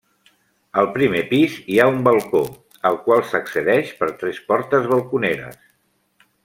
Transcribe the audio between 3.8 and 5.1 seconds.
per tres portes